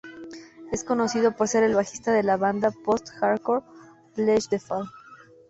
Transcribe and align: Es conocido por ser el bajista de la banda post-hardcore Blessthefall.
Es 0.71 0.83
conocido 0.83 1.33
por 1.35 1.47
ser 1.47 1.61
el 1.63 1.75
bajista 1.75 2.11
de 2.11 2.23
la 2.23 2.35
banda 2.35 2.71
post-hardcore 2.71 3.61
Blessthefall. 4.15 4.89